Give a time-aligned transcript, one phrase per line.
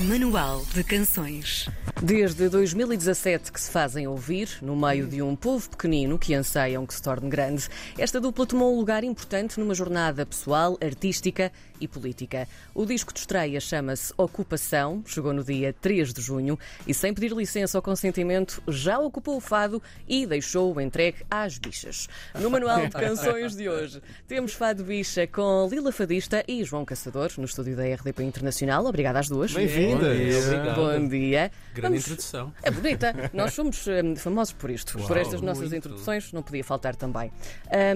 [0.00, 1.68] Manual de Canções.
[2.04, 6.92] Desde 2017 que se fazem ouvir, no meio de um povo pequenino que anseiam que
[6.92, 12.46] se torne grande, esta dupla tomou um lugar importante numa jornada pessoal, artística e política.
[12.74, 17.32] O disco de estreia chama-se Ocupação, chegou no dia 3 de junho e, sem pedir
[17.32, 22.06] licença ou consentimento, já ocupou o fado e deixou-o entregue às bichas.
[22.38, 27.30] No Manual de Canções de hoje, temos Fado Bicha com Lila Fadista e João Caçador,
[27.38, 28.84] no estúdio da RDP Internacional.
[28.84, 29.52] Obrigada às duas.
[29.52, 30.46] Bem-vindas.
[30.46, 30.76] Obrigado.
[30.76, 31.50] Bom dia.
[31.94, 32.52] Grande introdução.
[32.62, 33.30] É bonita.
[33.32, 34.92] Nós somos hum, famosos por isto.
[34.92, 35.76] por Uau, estas nossas muito.
[35.76, 37.32] introduções, não podia faltar também.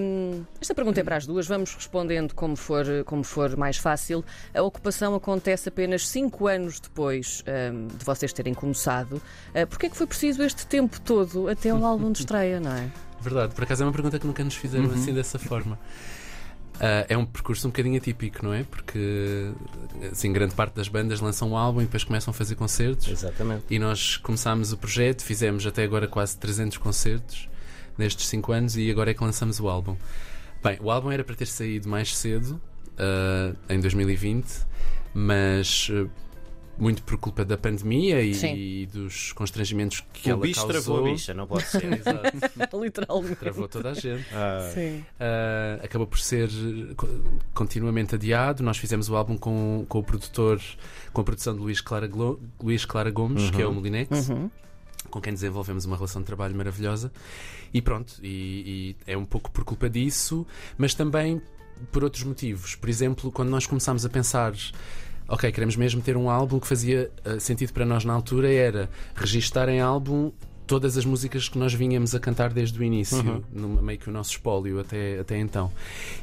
[0.01, 1.47] Hum, esta pergunta é para as duas.
[1.47, 4.23] Vamos respondendo como for, como for mais fácil.
[4.53, 9.21] A ocupação acontece apenas cinco anos depois hum, de vocês terem começado.
[9.53, 12.71] Uh, Porquê é que foi preciso este tempo todo até o álbum de estreia, não
[12.71, 12.89] é?
[13.21, 15.77] Verdade, por acaso é uma pergunta que nunca nos fizeram assim dessa forma.
[16.79, 18.63] Ah, é um percurso um bocadinho atípico, não é?
[18.63, 19.51] Porque
[20.11, 23.07] assim, grande parte das bandas lançam um álbum e depois começam a fazer concertos.
[23.07, 23.65] Exatamente.
[23.69, 27.49] E nós começámos o projeto, fizemos até agora quase 300 concertos
[27.97, 29.97] nestes 5 anos e agora é que lançamos o álbum.
[30.63, 32.61] Bem, o álbum era para ter saído mais cedo,
[32.97, 34.45] ah, em 2020,
[35.13, 36.07] mas ah,
[36.79, 38.87] muito por culpa da pandemia e, Sim.
[38.91, 40.71] dos constrangimentos que o ela bicho causou.
[40.95, 41.83] travou a bicha, não pode ser.
[41.93, 43.35] Exato, Literalmente.
[43.35, 44.25] travou toda a gente.
[44.33, 44.99] Ah, Sim.
[45.19, 46.49] Uh, acabou por ser
[46.95, 47.07] co-
[47.53, 48.63] continuamente adiado.
[48.63, 50.61] Nós fizemos o álbum com, com o produtor,
[51.11, 54.49] com a produção de Luís Clara, Glo- Luís Clara Gomes, que é o Molinex, Uhum.
[55.09, 57.11] com quem desenvolvemos uma relação de trabalho maravilhosa.
[57.73, 61.41] E pronto, e, e é um pouco por culpa disso, mas também
[61.91, 62.75] por outros motivos.
[62.75, 64.53] Por exemplo, quando nós começámos a pensar.
[65.31, 68.89] Ok, queremos mesmo ter um álbum que fazia uh, sentido para nós na altura era
[69.13, 70.31] registar em álbum
[70.69, 74.11] todas as músicas que nós vinhamos a cantar desde o início, no, meio que o
[74.11, 75.71] nosso espólio até, até então.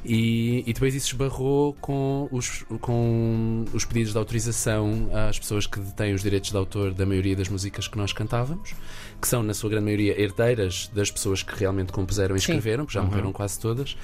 [0.05, 5.81] E, e depois isso esbarrou com os, com os pedidos de autorização às pessoas que
[5.81, 8.73] detêm os direitos de autor da maioria das músicas que nós cantávamos,
[9.21, 12.95] que são, na sua grande maioria, herdeiras das pessoas que realmente compuseram e escreveram, que
[12.95, 13.97] já morreram quase todas.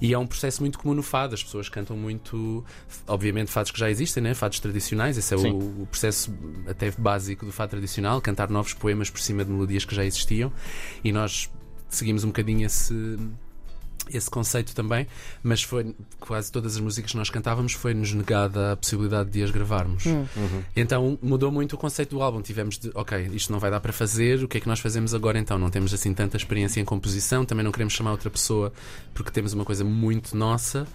[0.00, 1.34] E é um processo muito comum no fado.
[1.34, 2.64] As pessoas cantam muito,
[3.08, 4.32] obviamente, fados que já existem, né?
[4.32, 5.18] fados tradicionais.
[5.18, 6.32] Esse é o, o processo
[6.68, 10.52] até básico do fado tradicional, cantar novos poemas por cima de melodias que já existiam.
[11.02, 11.50] E nós
[11.88, 12.94] seguimos um bocadinho esse
[14.10, 15.06] esse conceito também,
[15.42, 19.50] mas foi quase todas as músicas que nós cantávamos foi-nos negada a possibilidade de as
[19.50, 20.04] gravarmos.
[20.74, 22.40] Então mudou muito o conceito do álbum.
[22.40, 25.14] Tivemos de, ok, isto não vai dar para fazer, o que é que nós fazemos
[25.14, 25.58] agora então?
[25.58, 28.72] Não temos assim tanta experiência em composição, também não queremos chamar outra pessoa
[29.12, 30.86] porque temos uma coisa muito nossa.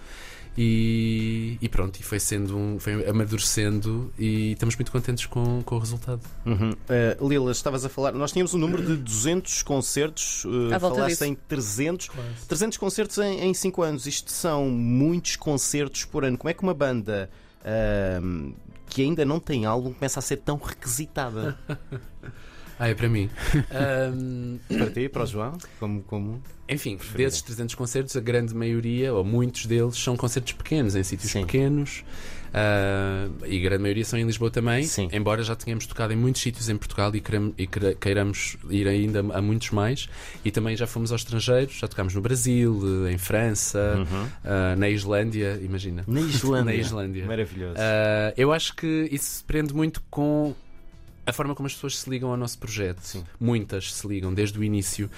[0.56, 5.76] E, e pronto, e foi sendo um, foi amadurecendo e estamos muito contentes com, com
[5.76, 6.20] o resultado.
[6.46, 6.72] uhum.
[6.88, 8.12] Ah, Lila, estavas a falar.
[8.12, 11.24] Nós tínhamos um número de 200 concertos, volta falaste disso.
[11.24, 12.10] em 300.
[12.46, 14.06] 300 concertos em 5 anos.
[14.06, 16.38] Isto são muitos concertos por ano.
[16.38, 17.28] Como é que uma banda
[17.64, 18.20] ah,
[18.86, 21.58] que ainda não tem álbum começa a ser tão requisitada?
[22.78, 23.30] Ah, é para mim.
[23.70, 25.56] Ahm, para ti, para o João?
[25.78, 26.42] Como, como?
[26.68, 31.30] Enfim, desses 300 concertos, a grande maioria, ou muitos deles, são concertos pequenos, em sítios
[31.30, 31.42] Sim.
[31.42, 32.02] pequenos.
[32.52, 34.84] ah, e a grande maioria são em Lisboa também.
[34.84, 35.08] Sim.
[35.12, 38.86] Embora já tenhamos tocado em muitos sítios em Portugal e, queram- e queira- queiramos ir
[38.88, 40.08] ainda a muitos mais.
[40.44, 44.28] E também já fomos ao estrangeiro, já tocámos no Brasil, em França, Uhum.
[44.44, 46.04] ah, na Islândia, imagina.
[46.06, 46.64] Na Islândia.
[46.64, 47.26] Na Islândia.
[47.26, 47.74] Maravilhoso.
[47.78, 50.54] Ah, eu acho que isso se prende muito com
[51.26, 53.00] a forma como as pessoas se ligam ao nosso projeto.
[53.00, 53.24] Sim.
[53.40, 55.10] Muitas se ligam desde o início,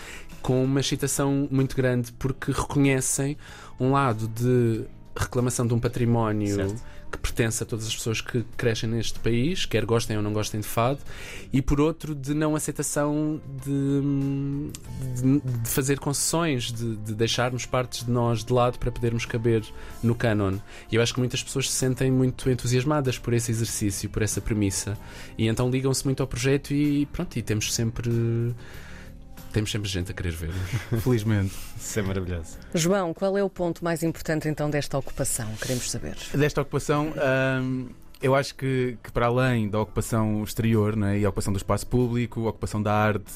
[0.42, 3.36] com uma excitação muito grande, porque reconhecem
[3.78, 4.84] um lado de
[5.16, 6.82] reclamação de um património Certo.
[7.10, 10.60] Que pertence a todas as pessoas que crescem neste país, quer gostem ou não gostem
[10.60, 10.98] de fado,
[11.52, 18.04] e por outro de não aceitação de, de- de fazer concessões, de, de deixarmos partes
[18.04, 19.64] de nós de lado para podermos caber
[20.02, 20.58] no canon.
[20.90, 24.40] E eu acho que muitas pessoas se sentem muito entusiasmadas por esse exercício, por essa
[24.40, 24.98] premissa,
[25.38, 28.10] e então ligam-se muito ao projeto e pronto, e temos sempre.
[29.52, 30.50] Temos sempre gente a querer ver.
[31.00, 31.54] Felizmente.
[31.78, 32.58] Isso é maravilhoso.
[32.74, 35.48] João, qual é o ponto mais importante então desta ocupação?
[35.60, 36.16] Queremos saber.
[36.34, 37.12] Desta ocupação,
[37.62, 37.88] hum,
[38.22, 41.86] eu acho que, que para além da ocupação exterior né, e a ocupação do espaço
[41.86, 43.32] público, a ocupação da arte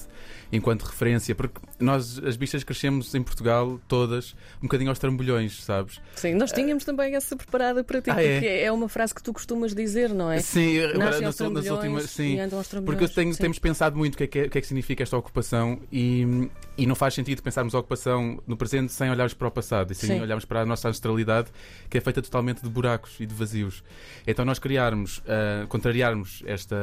[0.53, 6.00] enquanto referência, porque nós, as bichas, crescemos em Portugal todas um bocadinho aos trambolhões, sabes?
[6.17, 8.32] Sim, nós tínhamos também essa preparada para ti, Ah, é?
[8.32, 10.41] porque é uma frase que tu costumas dizer, não é?
[10.41, 12.11] Sim, Nascem nas, nas últimas.
[12.11, 12.37] Sim.
[12.85, 13.41] Porque eu tenho- Sim.
[13.43, 15.79] temos pensado muito o que, é que, é- o que é que significa esta ocupação
[15.93, 16.50] e,
[16.82, 19.94] e não faz sentido pensarmos a ocupação no presente sem olharmos para o passado e
[19.94, 20.21] sem Sim.
[20.23, 21.49] olharmos para a nossa ancestralidade,
[21.88, 23.85] que é feita totalmente de buracos e de vazios.
[24.27, 26.77] Então, nós criarmos, ah, contrariarmos esta,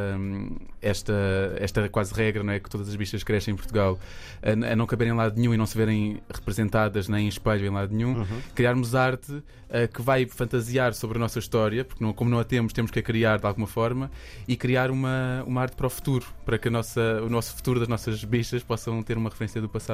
[0.82, 1.14] esta,
[1.60, 4.00] esta quase regra não é, que todas as bichas crescem em Portugal,
[4.42, 7.66] a, a não caberem em lado nenhum e não se verem representadas nem em espelho
[7.66, 12.14] em lado nenhum, criarmos arte ah, que vai fantasiar sobre a nossa história, porque não-
[12.14, 14.10] como não a temos, temos que a criar de alguma forma,
[14.48, 17.80] e criar uma, uma arte para o futuro, para que a nossa, o nosso futuro
[17.80, 19.87] das nossas bichas possam ter uma referência do passado.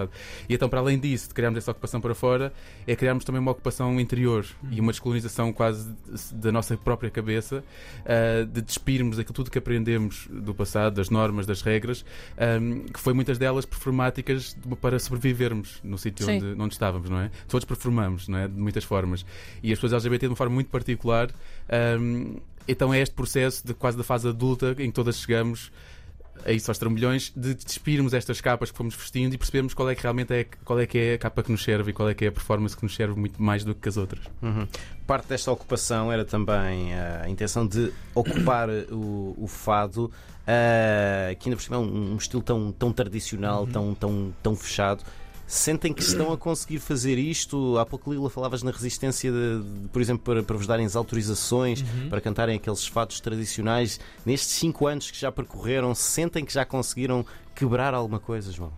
[0.47, 2.53] E então, para além disso, de criarmos essa ocupação para fora,
[2.87, 5.93] é criarmos também uma ocupação interior e uma descolonização quase
[6.33, 7.63] da nossa própria cabeça,
[8.05, 12.05] ah, de despirmos aquilo tudo que aprendemos do passado, das normas, das regras,
[12.37, 17.31] ahm, que foi muitas delas performáticas para sobrevivermos no sítio onde, onde estávamos, não é?
[17.47, 18.47] Todos performamos, não é?
[18.47, 19.25] De muitas formas.
[19.61, 21.29] E as pessoas LGBT de uma forma muito particular.
[21.69, 22.37] ahm,
[22.67, 25.71] então é este processo de quase da fase adulta em que todas chegamos
[26.45, 29.95] a isso aos trambolhões, de despirmos estas capas que fomos vestindo e percebermos qual é
[29.95, 32.13] que realmente é, qual é, que é a capa que nos serve e qual é
[32.13, 34.25] que é a performance que nos serve muito mais do que as outras.
[34.41, 34.67] Uhum.
[35.07, 40.11] Parte desta ocupação era também a intenção de ocupar o, o fado,
[40.47, 44.55] ah, que ainda por cima é um, um estilo tão, tão tradicional, tão, tão, tão
[44.55, 45.03] fechado.
[45.53, 47.77] Sentem que estão a conseguir fazer isto?
[47.77, 50.95] Há pouco, Lila, falavas na resistência, de, de, por exemplo, para, para vos darem as
[50.95, 53.99] autorizações, para cantarem aqueles fados tradicionais.
[54.25, 57.23] Nestes cinco anos que já percorreram, sentem que já conseguiram
[57.53, 58.73] quebrar alguma coisa, João?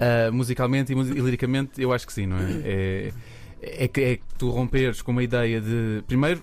[0.00, 2.62] Uh, musicalmente e, e liricamente, eu acho que sim, não é?
[2.64, 3.12] É,
[3.60, 6.02] é que é que tu romperes com uma ideia de.
[6.06, 6.42] Primeiro,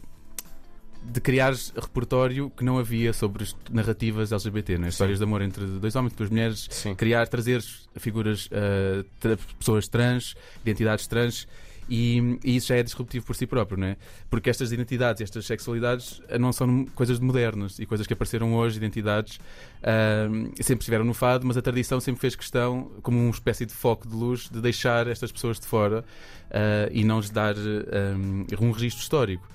[1.04, 4.90] de criares repertório que não havia sobre as narrativas LGBT, não é?
[4.90, 6.96] histórias de amor entre dois homens e duas mulheres, Sim.
[6.96, 11.48] criar, trazeres figuras, uh, tra- pessoas trans, identidades trans.
[11.90, 13.96] E, e isso já é disruptivo por si próprio, não é?
[14.30, 18.76] Porque estas identidades, estas sexualidades uh, não são coisas modernas e coisas que apareceram hoje,
[18.76, 23.66] identidades uh, sempre estiveram no fado, mas a tradição sempre fez questão, como uma espécie
[23.66, 26.04] de foco de luz, de deixar estas pessoas de fora
[26.50, 29.48] uh, e não lhes dar um, um registro histórico.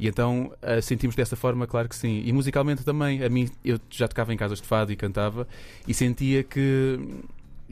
[0.00, 2.22] E então uh, sentimos dessa forma, claro que sim.
[2.24, 5.46] E musicalmente também, a mim, eu já tocava em casas de fado e cantava
[5.86, 6.98] e sentia que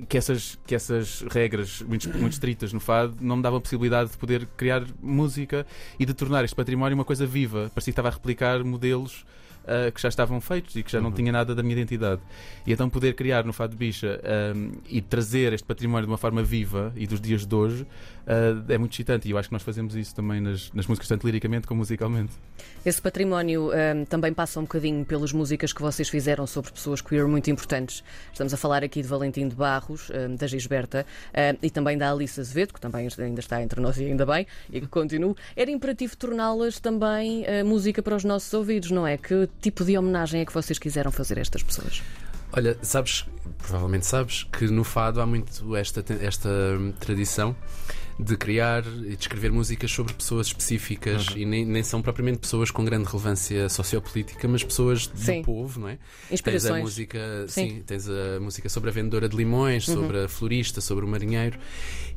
[0.06, 4.10] que essas, que essas regras muito, muito estritas no fado não me davam a possibilidade
[4.10, 5.66] de poder criar música
[5.98, 7.70] e de tornar este património uma coisa viva.
[7.74, 9.24] Parecia que estava a replicar modelos
[9.68, 12.22] ah, que já estavam feitos e que já não tinha nada da minha identidade.
[12.66, 16.16] E então poder criar no Fado de Bicha ahm, e trazer este património de uma
[16.16, 17.86] forma viva e dos dias de hoje
[18.26, 19.28] ah, é muito excitante.
[19.28, 22.32] E eu acho que nós fazemos isso também nas, nas músicas, tanto liricamente como musicalmente.
[22.84, 27.28] Esse património hum, também passa um bocadinho pelas músicas que vocês fizeram sobre pessoas queer
[27.28, 28.02] muito importantes.
[28.32, 29.54] Estamos a falar aqui de Valentim de
[29.88, 33.80] Barros, hum, da Gisberta hum, e também da Alice Azevedo, que também ainda está entre
[33.80, 35.34] nós e ainda bem, e que continua.
[35.56, 39.16] Era imperativo torná-las também uh, música para os nossos ouvidos, não é?
[39.16, 42.02] Que tipo de homenagem é que vocês quiseram fazer a estas pessoas?
[42.52, 43.26] Olha, sabes,
[43.58, 47.56] provavelmente sabes, que no fado há muito esta, esta hum, tradição
[48.18, 52.68] de criar e de escrever músicas sobre pessoas específicas e nem, nem são propriamente pessoas
[52.70, 55.42] com grande relevância sociopolítica, mas pessoas do Sim.
[55.42, 55.92] povo, não é?
[55.92, 56.82] Tens a Inspirações.
[56.82, 57.68] música, Sim.
[57.68, 57.82] sim.
[57.86, 61.58] tens a música sobre a vendedora de limões, sobre a florista, sobre o marinheiro.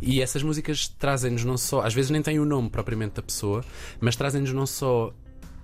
[0.01, 3.63] E essas músicas trazem-nos não só, às vezes nem têm o nome propriamente da pessoa,
[3.99, 5.13] mas trazem-nos não só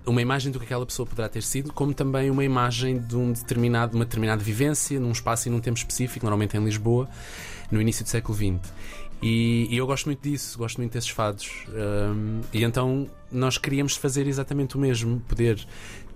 [0.06, 3.32] uma imagem do que aquela pessoa poderá ter sido, como também uma imagem de um
[3.32, 7.08] determinado, uma determinada vivência, num espaço e num tempo específico, normalmente em Lisboa,
[7.70, 8.72] no início do século XX.
[9.20, 11.64] E, e eu gosto muito disso, gosto muito desses fados.
[11.68, 15.58] Hum, e então nós queríamos fazer exatamente o mesmo, poder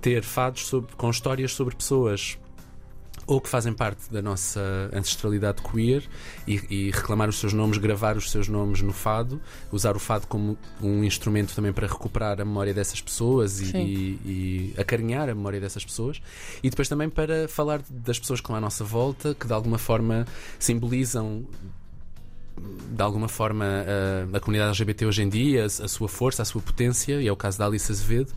[0.01, 2.39] ter fados sobre- com histórias sobre pessoas
[3.25, 4.61] ou que fazem parte da nossa
[4.93, 6.03] ancestralidade queer
[6.47, 9.41] e, e reclamar os seus nomes, gravar os seus nomes no fado,
[9.71, 14.21] usar o fado como um instrumento também para recuperar a memória dessas pessoas e, e-
[14.77, 16.21] e acarinhar a memória dessas pessoas
[16.65, 19.79] e depois também para falar das pessoas que estão à nossa volta, que de alguma
[19.79, 20.27] forma
[20.59, 21.45] simbolizam
[22.57, 26.45] de alguma forma a, a comunidade LGBT hoje em dia, a, a sua força, a
[26.45, 28.33] sua potência, e é o caso da Alice Azevedo.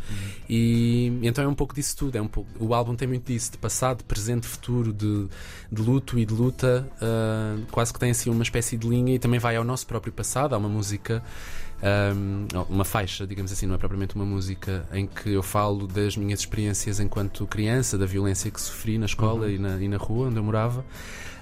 [0.49, 2.15] E então é um pouco disso tudo.
[2.15, 5.27] É um pouco, o álbum tem muito disso, de passado, presente, futuro, de,
[5.71, 6.87] de luto e de luta.
[7.01, 10.13] ah, quase que tem assim uma espécie de linha e também vai ao nosso próprio
[10.13, 10.55] passado.
[10.55, 11.21] Há uma música.
[11.83, 16.15] ahm, uma faixa, digamos assim, não é propriamente uma música em que eu falo das
[16.15, 20.27] minhas experiências enquanto criança, da violência que sofri na escola e, na, e na rua
[20.27, 20.85] onde eu morava.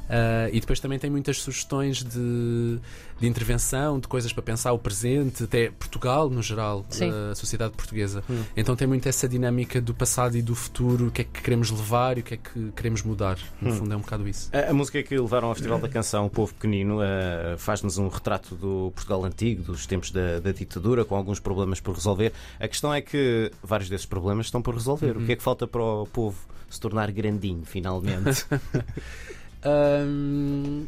[0.09, 2.79] Ah, e depois também tem muitas sugestões de,
[3.19, 7.11] de intervenção, de coisas para pensar o presente, até Portugal no geral, Sim.
[7.31, 8.23] a sociedade portuguesa.
[8.55, 11.71] Então tem muito essa dinâmica do passado e do futuro, o que é que queremos
[11.71, 13.37] levar e o que é que queremos mudar.
[13.61, 14.49] No fundo é um bocado isso.
[14.53, 18.07] A, a música que levaram ao Festival da Canção, O Povo Pequenino, eh, faz-nos um
[18.07, 22.33] retrato do Portugal antigo, dos tempos da, da ditadura, com alguns problemas por resolver.
[22.59, 25.17] A questão é que vários desses problemas estão por resolver.
[25.17, 26.37] O que é que falta para o povo
[26.69, 28.45] se tornar grandinho, finalmente?
[29.65, 30.85] Hum,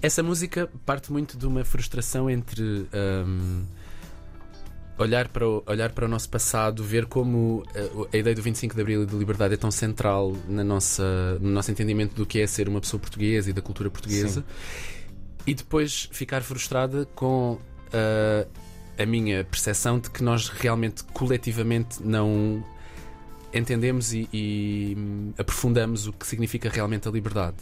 [0.00, 3.64] Essa música parte muito de uma frustração entre um,
[4.98, 8.74] olhar, para o, olhar para o nosso passado, ver como uh, a ideia do 25
[8.74, 12.40] de Abril e da liberdade é tão central na nossa, no nosso entendimento do que
[12.40, 14.44] é ser uma pessoa portuguesa e da cultura portuguesa,
[15.46, 18.48] e depois ficar frustrada com uh,
[18.96, 22.64] a minha percepção de que nós realmente coletivamente não
[23.52, 24.96] entendemos e, e,
[25.38, 27.56] aprofundamos o que significa realmente a liberdade.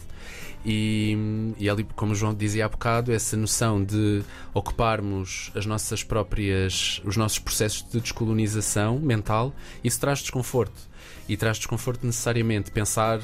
[0.65, 1.17] E,
[1.57, 7.01] e ali, como o João dizia há bocado, essa noção de ocuparmos as nossas próprias,
[7.05, 9.53] os nossos processos de descolonização mental,
[9.83, 10.88] isso traz desconforto
[11.29, 13.19] e traz desconforto necessariamente pensar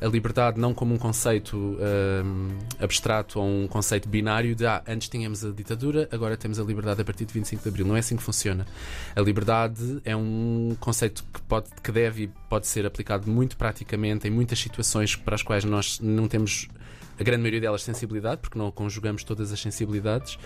[0.00, 5.08] a liberdade não como um conceito um, abstrato ou um conceito binário de ah, antes
[5.08, 7.84] tínhamos a ditadura, agora temos a liberdade a partir de 25 de Abril.
[7.84, 8.64] Não é assim que funciona.
[9.16, 14.28] A liberdade é um conceito que, pode, que deve e pode ser aplicado muito praticamente
[14.28, 16.68] em muitas situações para as quais nós não temos
[17.18, 20.38] a grande maioria delas sensibilidade, porque não conjugamos todas as sensibilidades,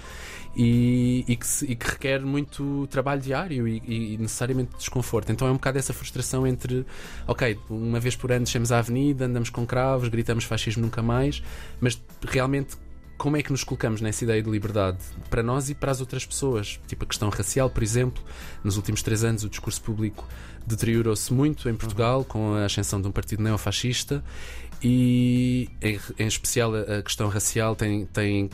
[0.57, 5.33] e, e, que, se, e que, requer muito trabalho diário e, e, necessariamente desconforto.
[5.33, 6.87] Então é um bocado essa frustração entre,
[7.27, 11.43] ok, uma vez por ano descemos à avenida, andamos com cravos, gritamos fascismo nunca mais,
[11.81, 12.77] mas realmente
[13.23, 14.99] como é que nos colocamos nessa ideia de liberdade
[15.31, 16.81] para nós e para as outras pessoas?
[16.89, 18.21] Tipo a questão racial, por exemplo,
[18.65, 20.27] nos últimos três anos o discurso público
[20.67, 24.25] deteriorou-se muito em Portugal com a ascensão de um partido neofascista
[24.83, 28.51] e, em, em especial, a questão racial tem, tem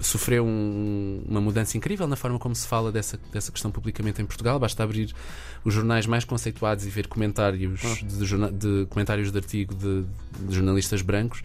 [0.00, 4.24] sofreu um, uma mudança incrível na forma como se fala dessa, dessa questão publicamente em
[4.24, 4.58] Portugal.
[4.58, 5.14] Basta abrir
[5.62, 8.06] os jornais mais conceituados e ver comentários ah.
[8.06, 10.04] de, de, comentários de artigo de,
[10.46, 11.42] de, jornalistas brancos.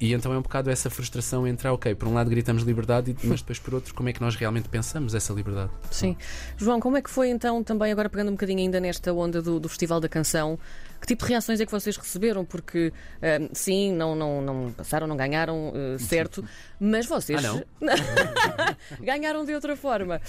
[0.00, 3.14] E então é um bocado essa frustração entre, ah, ok, por um lado gritamos liberdade,
[3.22, 5.70] mas depois por outro, como é que nós realmente pensamos essa liberdade?
[5.90, 6.16] Sim.
[6.56, 9.60] João, como é que foi então, também agora pegando um bocadinho ainda nesta onda do,
[9.60, 10.58] do Festival da Canção,
[11.00, 12.46] que tipo de reações é que vocês receberam?
[12.46, 16.42] Porque uh, sim, não, não, não passaram, não ganharam, uh, certo,
[16.78, 17.62] mas vocês ah,
[19.00, 20.20] ganharam de outra forma.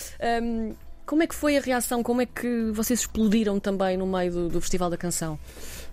[0.43, 0.73] Um,
[1.05, 2.03] como é que foi a reação?
[2.03, 5.37] Como é que vocês explodiram também no meio do, do Festival da Canção?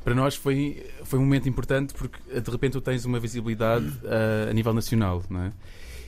[0.04, 4.50] Para nós foi, foi um momento importante porque de repente tu tens uma visibilidade uh,
[4.50, 5.52] a nível nacional, não é?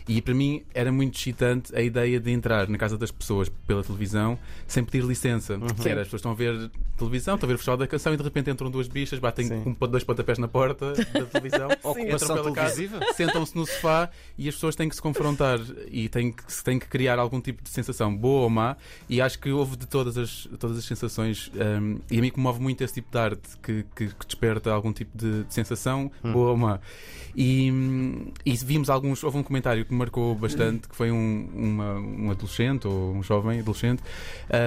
[0.08, 3.82] E para mim era muito excitante a ideia de entrar na casa das pessoas pela
[3.82, 5.54] televisão sem pedir licença.
[5.54, 5.66] Uhum.
[5.68, 8.12] Que era, as pessoas estão a ver televisão, estão a ver o festival da canção
[8.12, 12.34] e de repente entram duas bichas, batem com dois pontapés na porta da televisão, entram
[12.34, 12.82] pela casa,
[13.14, 15.58] sentam-se no sofá e as pessoas têm que se confrontar
[15.90, 18.76] e têm que, têm que criar algum tipo de sensação, boa ou má.
[19.08, 21.50] E acho que houve de todas as, todas as sensações.
[21.54, 24.92] Um, e a mim comove muito esse tipo de arte que, que, que desperta algum
[24.92, 26.32] tipo de, de sensação, hum.
[26.32, 26.80] boa ou má.
[27.34, 27.72] E,
[28.44, 29.22] e, vimos alguns.
[29.22, 33.22] Houve um comentário que me marcou bastante, que foi um, uma, um adolescente ou um
[33.22, 34.02] jovem adolescente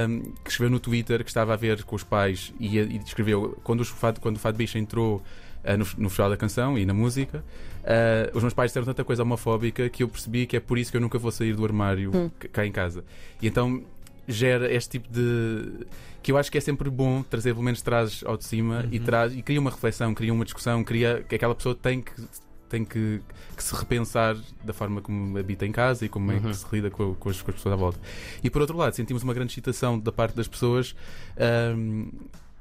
[0.07, 3.57] um, que escreveu no Twitter que estava a ver com os pais e, e escreveu
[3.63, 5.21] quando, os quando o Fado Bicha entrou
[5.63, 7.43] uh, no, no Festival da Canção e na música,
[7.83, 10.91] uh, os meus pais disseram tanta coisa homofóbica que eu percebi que é por isso
[10.91, 12.31] que eu nunca vou sair do armário hum.
[12.51, 13.03] cá em casa.
[13.41, 13.83] E então
[14.27, 15.85] gera este tipo de.
[16.21, 18.89] que eu acho que é sempre bom trazer, pelo menos traz ao de cima uhum.
[18.91, 22.13] e, traz, e cria uma reflexão, cria uma discussão, cria que aquela pessoa tem que
[22.73, 23.21] tem que,
[23.55, 26.37] que, se repensar da forma como habita em casa e como uhum.
[26.37, 26.53] é que uhum.
[26.55, 27.99] se lida com, com, as, com, as, pessoas à volta.
[28.43, 30.95] E por outro lado, sentimos uma grande excitação da parte das pessoas.
[31.77, 32.09] Um,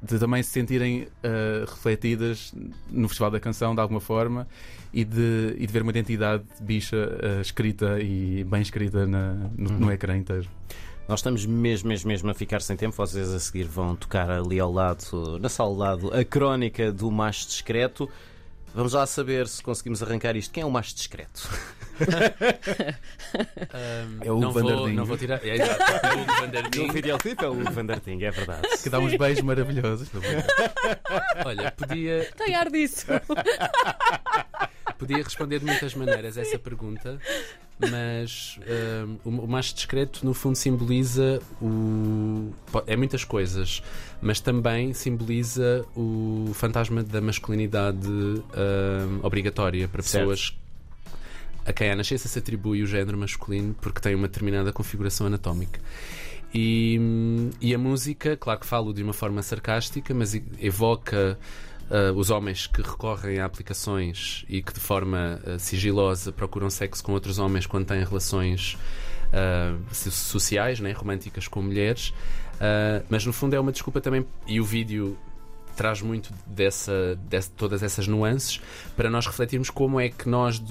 [0.03, 2.53] de também se sentirem uh, refletidas
[2.91, 4.49] no Festival da Canção de alguma forma
[4.93, 9.71] e de, e de ver uma identidade bicha uh, escrita e bem escrita na, no,
[9.71, 9.79] uhum.
[9.79, 10.49] no ecrã inteiro.
[11.09, 12.97] Nós estamos mesmo, mesmo, mesmo a ficar sem tempo.
[12.97, 17.11] Vocês a seguir vão tocar ali ao lado, na sala ao lado, a crónica do
[17.11, 18.09] mais discreto.
[18.75, 20.53] Vamos lá saber se conseguimos arrancar isto.
[20.53, 21.49] Quem é o mais discreto?
[23.71, 24.95] um, é o Hugo Vanderding.
[24.95, 25.45] Não vou tirar.
[25.45, 25.83] É, exato.
[25.83, 26.87] É o Vanderding.
[26.87, 28.69] No videoclipe é o Hugo Vanderding, é verdade.
[28.83, 30.09] Que dá uns beijos maravilhosos.
[31.45, 32.29] Olha, podia.
[32.37, 33.07] Tem ar disso.
[35.03, 37.19] Podia responder de muitas maneiras essa pergunta,
[37.91, 38.59] mas
[39.27, 42.53] um, o mais discreto, no fundo, simboliza o.
[42.87, 43.83] É muitas coisas,
[44.21, 48.45] mas também simboliza o fantasma da masculinidade um,
[49.23, 50.55] obrigatória para pessoas
[51.05, 51.19] certo.
[51.67, 55.81] a quem a nascença se atribui o género masculino porque tem uma determinada configuração anatómica.
[56.55, 57.01] E,
[57.61, 61.39] e a música, claro que falo de uma forma sarcástica, mas evoca
[61.93, 67.05] uh, os homens que recorrem a aplicações e que de forma uh, sigilosa procuram sexo
[67.05, 68.79] com outros homens quando têm relações
[69.29, 72.15] uh, sociais, né, românticas com mulheres,
[73.09, 75.19] mas no fundo é uma desculpa também, e o vídeo
[75.77, 78.61] traz muito dessa, dessa, todas essas nuances
[78.97, 80.63] para nós refletirmos como é que nós,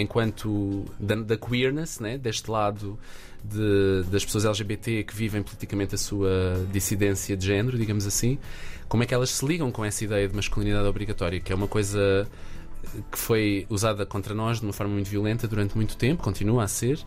[0.00, 2.98] enquanto da, da queerness, né, deste lado
[3.42, 8.38] de, das pessoas LGBT que vivem politicamente a sua dissidência de género, digamos assim,
[8.88, 11.68] como é que elas se ligam com essa ideia de masculinidade obrigatória, que é uma
[11.68, 12.26] coisa
[13.12, 16.68] que foi usada contra nós de uma forma muito violenta durante muito tempo, continua a
[16.68, 16.98] ser,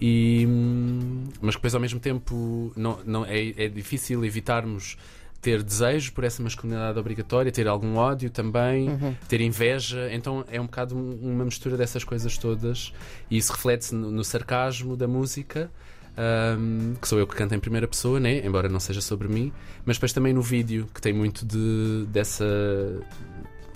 [0.00, 4.96] e, hum, mas que depois ao mesmo tempo não, não, é, é difícil evitarmos
[5.44, 8.88] ter desejo por essa masculinidade obrigatória, ter algum ódio também,
[9.28, 10.08] ter inveja.
[10.12, 12.92] Então é um bocado um- uma mistura dessas coisas todas
[13.30, 15.70] e isso reflete-se no, no sarcasmo da música.
[16.16, 18.38] ahm, que sou eu que canto em primeira pessoa, né?
[18.46, 19.52] embora não seja sobre mim,
[19.84, 22.44] mas depois também no vídeo, que tem muito de, dessa,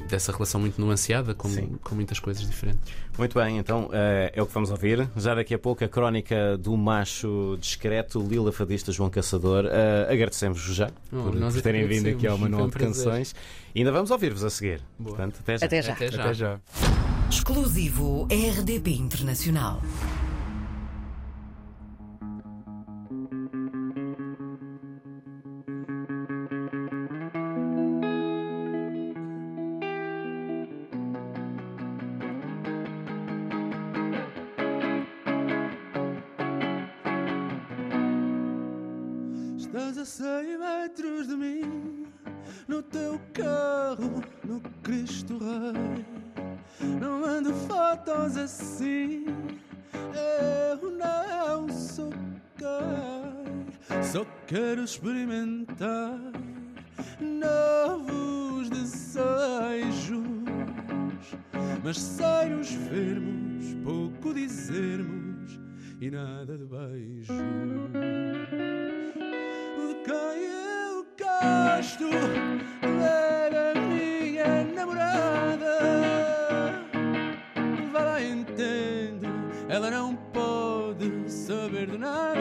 [0.06, 1.78] dessa relação muito nuanceada com, Sim.
[1.82, 2.92] com muitas coisas diferentes.
[3.18, 5.08] Muito bem, então eh, é o que vamos ouvir.
[5.16, 9.66] Já daqui a pouco a crónica do macho discreto, Lila Fadista, João Caçador.
[9.66, 12.38] Eh, Agradecemos-vos já Oh, por, nós por terem vindo aqui ao.
[12.38, 12.80] Manual de um.
[12.80, 13.34] Canções.
[13.74, 14.80] E ainda vamos ouvir-vos a seguir.
[14.98, 15.16] Boa.
[15.16, 15.66] Portanto, até já.
[15.66, 15.92] Até já.
[15.92, 16.22] Até já.
[16.22, 16.60] Até já.
[17.30, 19.82] Exclusivo RDP Internacional.
[39.78, 42.06] Estás a 100 metros de mim,
[42.66, 46.04] no teu carro, no Cristo Rei.
[47.00, 49.26] Não mando fotos assim,
[49.94, 52.10] eu não sou
[52.56, 54.02] gay.
[54.02, 56.18] Só quero experimentar
[57.20, 60.18] novos desejos,
[61.84, 65.60] mas sem nos vermos, pouco dizermos
[66.00, 67.28] e nada de beijos
[70.08, 72.08] quem eu gosto
[72.80, 75.78] da minha namorada.
[77.92, 79.28] Vá lá, entendo,
[79.68, 82.40] ela não pode saber de nada.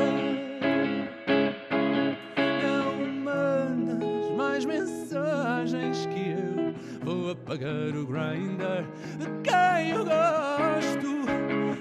[2.64, 8.86] Não mandas mais mensagens que eu vou apagar o grinder.
[9.20, 11.28] De quem eu gosto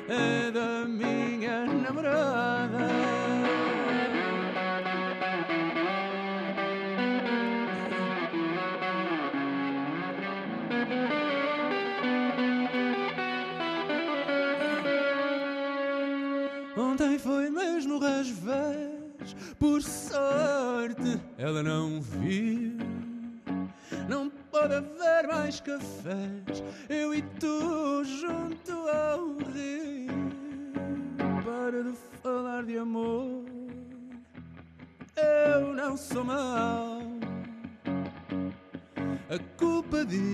[0.09, 3.16] é da minha namorada.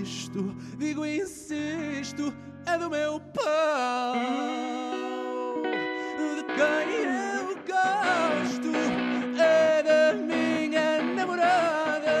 [0.01, 2.33] Disto, digo insisto,
[2.65, 4.15] é do meu pau.
[6.17, 8.71] De quem eu gosto
[9.39, 12.17] é da minha namorada.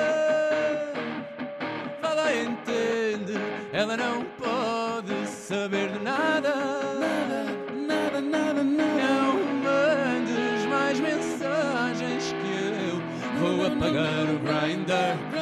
[2.01, 3.33] Fala, entende,
[3.71, 6.53] ela não pode saber de nada.
[6.99, 9.33] Nada, nada, nada, Não
[9.63, 12.53] mandes mais mensagens que
[12.89, 13.01] eu
[13.39, 15.32] vou apagar o grinder.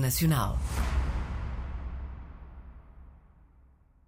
[0.00, 0.56] Internacional.